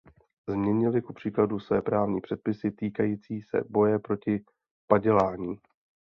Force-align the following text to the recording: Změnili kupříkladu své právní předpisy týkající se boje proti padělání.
Změnili 0.49 1.01
kupříkladu 1.01 1.59
své 1.59 1.81
právní 1.81 2.21
předpisy 2.21 2.71
týkající 2.71 3.41
se 3.41 3.63
boje 3.69 3.99
proti 3.99 4.43
padělání. 4.87 5.57